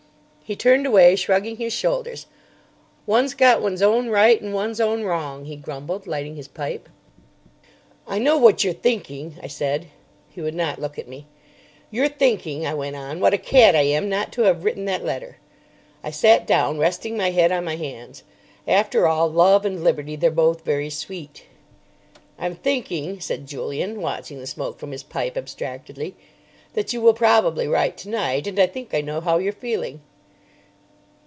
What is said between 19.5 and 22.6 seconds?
and liberty—they're both very sweet. "I'm